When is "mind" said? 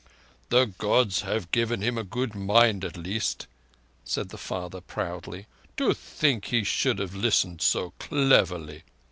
2.33-2.83